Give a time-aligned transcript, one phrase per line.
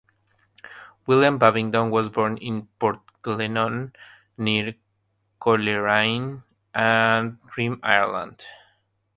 [1.05, 3.93] William Babington was born in Portglenone,
[4.35, 4.73] near
[5.39, 6.41] Coleraine,
[6.73, 8.43] Antrim, Ireland.